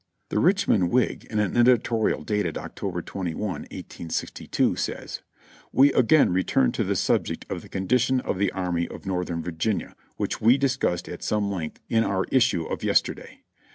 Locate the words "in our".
11.87-12.25